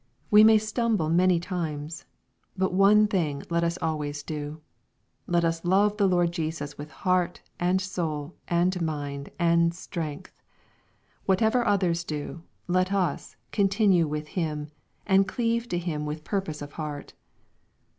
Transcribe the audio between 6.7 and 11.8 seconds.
with heart, and soul, and mind, and strength. Whatever